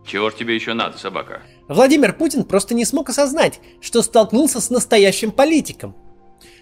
Чего 0.06 0.30
ж 0.30 0.36
тебе 0.36 0.54
еще 0.54 0.74
надо, 0.74 0.98
собака? 0.98 1.42
Владимир 1.68 2.14
Путин 2.14 2.44
просто 2.44 2.76
не 2.76 2.86
смог 2.86 3.10
осознать, 3.10 3.60
что 3.82 4.04
столкнулся 4.04 4.62
с 4.62 4.70
настоящим 4.70 5.32
политиком. 5.32 5.96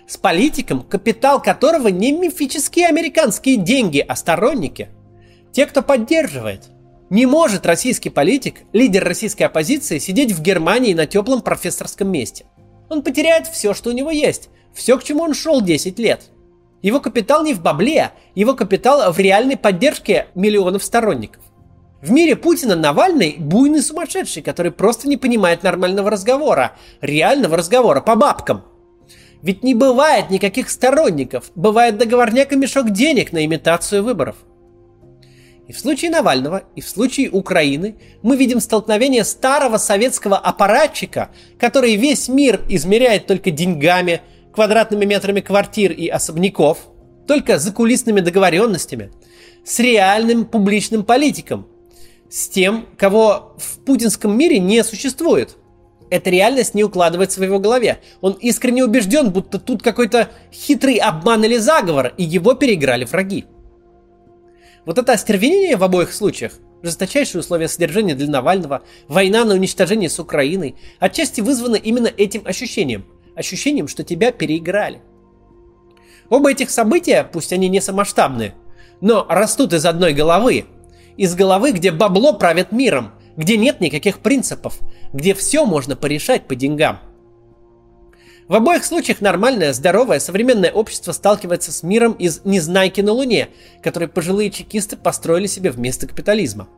С 0.07 0.15
политиком, 0.15 0.81
капитал 0.81 1.41
которого 1.41 1.89
не 1.89 2.13
мифические 2.13 2.87
американские 2.87 3.57
деньги, 3.57 3.99
а 3.99 4.15
сторонники. 4.15 4.89
Те, 5.51 5.65
кто 5.65 5.81
поддерживает. 5.81 6.69
Не 7.13 7.27
может 7.27 7.67
российский 7.67 8.09
политик, 8.09 8.61
лидер 8.73 9.03
российской 9.03 9.43
оппозиции, 9.43 9.99
сидеть 9.99 10.31
в 10.31 10.41
Германии 10.41 10.95
на 10.95 11.05
теплом 11.05 11.43
профессорском 11.43 12.11
месте. 12.11 12.45
Он 12.89 13.03
потеряет 13.03 13.45
все, 13.45 13.75
что 13.75 13.91
у 13.91 13.93
него 13.93 14.09
есть, 14.09 14.49
все, 14.73 14.97
к 14.97 15.03
чему 15.03 15.21
он 15.21 15.35
шел 15.35 15.61
10 15.61 15.99
лет. 15.99 16.31
Его 16.81 16.99
капитал 16.99 17.43
не 17.43 17.53
в 17.53 17.61
бабле, 17.61 18.13
его 18.33 18.55
капитал 18.55 19.13
в 19.13 19.19
реальной 19.19 19.57
поддержке 19.57 20.25
миллионов 20.33 20.83
сторонников. 20.83 21.43
В 22.01 22.09
мире 22.09 22.35
Путина 22.35 22.75
Навальный 22.75 23.35
буйный 23.37 23.83
сумасшедший, 23.83 24.41
который 24.41 24.71
просто 24.71 25.07
не 25.07 25.17
понимает 25.17 25.61
нормального 25.61 26.09
разговора, 26.09 26.71
реального 26.99 27.57
разговора 27.57 28.01
по 28.01 28.15
бабкам. 28.15 28.63
Ведь 29.43 29.63
не 29.63 29.75
бывает 29.75 30.31
никаких 30.31 30.67
сторонников, 30.67 31.51
бывает 31.53 31.99
договорняк 31.99 32.53
и 32.53 32.55
мешок 32.55 32.89
денег 32.89 33.33
на 33.33 33.45
имитацию 33.45 34.03
выборов. 34.03 34.37
И 35.67 35.71
в 35.71 35.79
случае 35.79 36.11
Навального, 36.11 36.63
и 36.75 36.81
в 36.81 36.87
случае 36.89 37.29
Украины 37.29 37.95
мы 38.21 38.35
видим 38.35 38.59
столкновение 38.59 39.23
старого 39.23 39.77
советского 39.77 40.37
аппаратчика, 40.37 41.29
который 41.57 41.95
весь 41.95 42.27
мир 42.27 42.61
измеряет 42.67 43.27
только 43.27 43.49
деньгами, 43.49 44.21
квадратными 44.53 45.05
метрами 45.05 45.39
квартир 45.39 45.93
и 45.93 46.07
особняков, 46.07 46.89
только 47.27 47.57
закулисными 47.59 48.19
договоренностями, 48.19 49.11
с 49.63 49.79
реальным 49.79 50.45
публичным 50.45 51.03
политиком, 51.03 51.67
с 52.29 52.49
тем, 52.49 52.85
кого 52.97 53.55
в 53.57 53.79
путинском 53.85 54.37
мире 54.37 54.59
не 54.59 54.83
существует. 54.83 55.55
Эта 56.09 56.29
реальность 56.29 56.75
не 56.75 56.83
укладывается 56.83 57.39
в 57.39 57.43
его 57.43 57.57
голове. 57.59 57.99
Он 58.21 58.33
искренне 58.33 58.83
убежден, 58.83 59.31
будто 59.31 59.57
тут 59.57 59.81
какой-то 59.81 60.29
хитрый 60.51 60.97
обман 60.97 61.43
или 61.45 61.57
заговор, 61.57 62.13
и 62.17 62.23
его 62.23 62.53
переиграли 62.53 63.05
враги. 63.05 63.45
Вот 64.85 64.97
это 64.97 65.13
остервенение 65.13 65.77
в 65.77 65.83
обоих 65.83 66.13
случаях, 66.13 66.53
жесточайшие 66.81 67.39
условия 67.39 67.67
содержания 67.67 68.15
для 68.15 68.27
Навального, 68.27 68.83
война 69.07 69.45
на 69.45 69.53
уничтожение 69.53 70.09
с 70.09 70.19
Украиной, 70.19 70.75
отчасти 70.99 71.41
вызваны 71.41 71.77
именно 71.77 72.07
этим 72.07 72.41
ощущением. 72.45 73.05
Ощущением, 73.35 73.87
что 73.87 74.03
тебя 74.03 74.31
переиграли. 74.31 75.01
Оба 76.29 76.51
этих 76.51 76.69
события, 76.69 77.27
пусть 77.31 77.53
они 77.53 77.69
не 77.69 77.81
самоштабные, 77.81 78.55
но 79.01 79.25
растут 79.29 79.73
из 79.73 79.85
одной 79.85 80.13
головы, 80.13 80.65
из 81.17 81.35
головы, 81.35 81.71
где 81.71 81.91
бабло 81.91 82.33
правит 82.33 82.71
миром, 82.71 83.11
где 83.37 83.57
нет 83.57 83.81
никаких 83.81 84.19
принципов, 84.19 84.79
где 85.13 85.33
все 85.33 85.65
можно 85.65 85.95
порешать 85.95 86.47
по 86.47 86.55
деньгам. 86.55 86.99
В 88.53 88.55
обоих 88.55 88.85
случаях 88.85 89.19
нормальное, 89.19 89.73
здоровое, 89.73 90.19
современное 90.19 90.71
общество 90.71 91.11
сталкивается 91.11 91.71
с 91.71 91.81
миром 91.81 92.11
из 92.11 92.41
«Незнайки 92.45 93.01
на 93.01 93.11
Луне», 93.11 93.47
который 93.81 94.07
пожилые 94.07 94.51
чекисты 94.51 94.95
построили 94.95 95.47
себе 95.47 95.71
вместо 95.71 96.05
капитализма. 96.05 96.69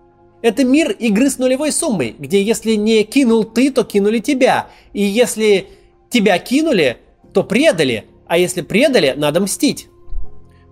Это 0.41 0.63
мир 0.63 0.91
игры 0.91 1.29
с 1.29 1.38
нулевой 1.38 1.74
суммой, 1.74 2.15
где 2.17 2.41
если 2.41 2.75
не 2.75 3.03
кинул 3.03 3.44
ты, 3.44 3.72
то 3.72 3.84
кинули 3.84 4.20
тебя. 4.20 4.70
И 4.94 5.03
если 5.03 5.67
тебя 6.10 6.39
кинули, 6.39 6.96
то 7.34 7.44
предали, 7.44 8.05
а 8.25 8.38
если 8.38 8.62
предали, 8.62 9.13
надо 9.17 9.41
мстить. 9.41 9.89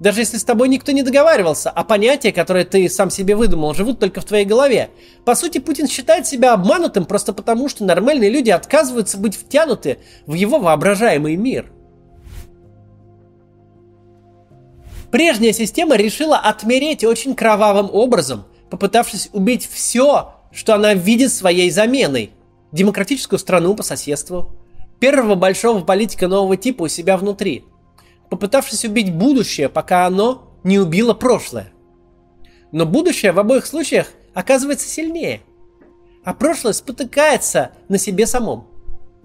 Даже 0.03 0.19
если 0.19 0.35
с 0.35 0.43
тобой 0.43 0.67
никто 0.67 0.91
не 0.91 1.01
договаривался, 1.01 1.69
а 1.69 1.85
понятия, 1.85 2.33
которые 2.33 2.65
ты 2.65 2.89
сам 2.89 3.09
себе 3.09 3.37
выдумал, 3.37 3.73
живут 3.73 4.01
только 4.01 4.19
в 4.19 4.25
твоей 4.25 4.43
голове. 4.43 4.89
По 5.23 5.33
сути, 5.33 5.59
Путин 5.59 5.87
считает 5.87 6.27
себя 6.27 6.51
обманутым 6.51 7.05
просто 7.05 7.31
потому, 7.31 7.69
что 7.69 7.85
нормальные 7.85 8.29
люди 8.29 8.49
отказываются 8.49 9.17
быть 9.17 9.37
втянуты 9.37 9.99
в 10.25 10.33
его 10.33 10.59
воображаемый 10.59 11.37
мир. 11.37 11.71
Прежняя 15.09 15.53
система 15.53 15.95
решила 15.95 16.37
отмереть 16.37 17.05
очень 17.05 17.33
кровавым 17.33 17.89
образом, 17.89 18.43
попытавшись 18.69 19.29
убить 19.31 19.69
все, 19.71 20.33
что 20.51 20.75
она 20.75 20.95
видит 20.95 21.31
своей 21.31 21.71
заменой. 21.71 22.31
Демократическую 22.73 23.39
страну 23.39 23.73
по 23.73 23.83
соседству, 23.83 24.51
первого 24.99 25.35
большого 25.35 25.79
политика 25.79 26.27
нового 26.27 26.57
типа 26.57 26.83
у 26.83 26.87
себя 26.89 27.15
внутри– 27.15 27.63
попытавшись 28.29 28.85
убить 28.85 29.13
будущее, 29.13 29.69
пока 29.69 30.05
оно 30.05 30.53
не 30.63 30.79
убило 30.79 31.13
прошлое. 31.13 31.71
Но 32.71 32.85
будущее 32.85 33.31
в 33.31 33.39
обоих 33.39 33.65
случаях 33.65 34.07
оказывается 34.33 34.87
сильнее, 34.87 35.41
а 36.23 36.33
прошлое 36.33 36.73
спотыкается 36.73 37.71
на 37.89 37.97
себе 37.97 38.25
самом. 38.25 38.67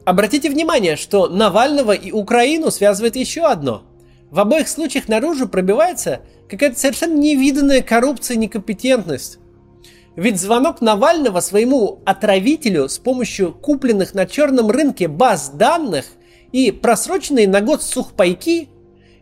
Обратите 0.04 0.50
внимание, 0.50 0.96
что 0.96 1.28
Навального 1.28 1.92
и 1.92 2.12
Украину 2.12 2.70
связывает 2.70 3.16
еще 3.16 3.42
одно. 3.46 3.82
В 4.30 4.40
обоих 4.40 4.68
случаях 4.68 5.08
наружу 5.08 5.48
пробивается 5.48 6.20
какая-то 6.48 6.78
совершенно 6.78 7.16
невиданная 7.16 7.82
коррупция 7.82 8.34
и 8.34 8.38
некомпетентность. 8.38 9.38
Ведь 10.16 10.40
звонок 10.40 10.80
Навального 10.80 11.40
своему 11.40 12.00
отравителю 12.04 12.88
с 12.88 12.98
помощью 12.98 13.52
купленных 13.52 14.14
на 14.14 14.26
черном 14.26 14.70
рынке 14.70 15.08
баз 15.08 15.50
данных 15.50 16.06
и 16.52 16.72
просроченные 16.72 17.46
на 17.46 17.60
год 17.60 17.82
сухпайки 17.82 18.68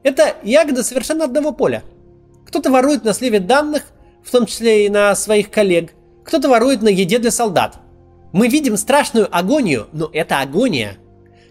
это 0.06 0.36
ягоды 0.44 0.84
совершенно 0.84 1.24
одного 1.24 1.50
поля. 1.50 1.82
Кто-то 2.46 2.70
ворует 2.70 3.04
на 3.04 3.12
сливе 3.12 3.40
данных, 3.40 3.82
в 4.22 4.30
том 4.30 4.46
числе 4.46 4.86
и 4.86 4.88
на 4.88 5.16
своих 5.16 5.50
коллег, 5.50 5.94
кто-то 6.24 6.48
ворует 6.48 6.80
на 6.80 6.88
еде 6.88 7.18
для 7.18 7.32
солдат. 7.32 7.80
Мы 8.32 8.46
видим 8.46 8.76
страшную 8.76 9.26
агонию, 9.36 9.88
но 9.92 10.08
это 10.12 10.38
агония. 10.40 10.98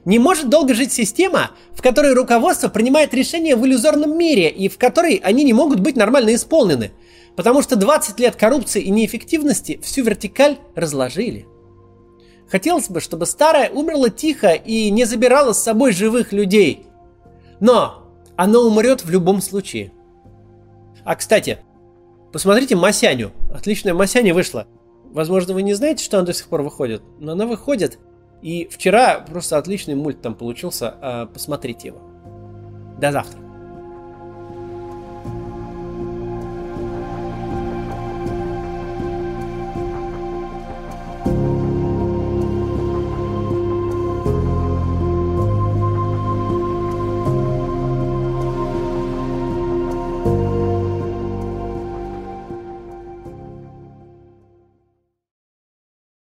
Не 0.05 0.19
может 0.19 0.47
долго 0.47 0.73
жить 0.73 0.93
система, 0.93 1.51
в 1.73 1.81
которой 1.81 2.13
руководство 2.13 2.69
принимает 2.69 3.13
решения 3.13 3.57
в 3.57 3.65
иллюзорном 3.65 4.17
мире 4.17 4.49
и 4.49 4.69
в 4.69 4.77
которой 4.77 5.15
они 5.15 5.43
не 5.43 5.51
могут 5.51 5.81
быть 5.81 5.97
нормально 5.97 6.33
исполнены, 6.33 6.93
потому 7.35 7.61
что 7.61 7.75
20 7.75 8.17
лет 8.21 8.37
коррупции 8.37 8.81
и 8.81 8.89
неэффективности 8.89 9.81
всю 9.83 10.05
вертикаль 10.05 10.59
разложили. 10.75 11.45
Хотелось 12.49 12.87
бы, 12.87 13.01
чтобы 13.01 13.25
старая 13.25 13.69
умерла 13.69 14.09
тихо 14.09 14.53
и 14.53 14.89
не 14.91 15.03
забирала 15.03 15.51
с 15.51 15.61
собой 15.61 15.91
живых 15.91 16.31
людей. 16.31 16.85
Но 17.59 18.04
оно 18.37 18.61
умрет 18.61 19.03
в 19.03 19.09
любом 19.09 19.41
случае. 19.41 19.91
А, 21.03 21.15
кстати, 21.15 21.59
посмотрите 22.31 22.75
Масяню. 22.75 23.31
Отличная 23.53 23.93
Масяня 23.93 24.33
вышла. 24.33 24.67
Возможно, 25.11 25.53
вы 25.53 25.61
не 25.61 25.73
знаете, 25.73 26.03
что 26.03 26.17
она 26.17 26.25
до 26.25 26.33
сих 26.33 26.47
пор 26.47 26.61
выходит, 26.61 27.01
но 27.19 27.33
она 27.33 27.45
выходит. 27.45 27.99
И 28.41 28.67
вчера 28.69 29.19
просто 29.19 29.57
отличный 29.57 29.95
мульт 29.95 30.21
там 30.21 30.35
получился. 30.35 30.95
А, 31.01 31.25
посмотрите 31.27 31.89
его. 31.89 32.01
До 32.99 33.11
завтра. 33.11 33.44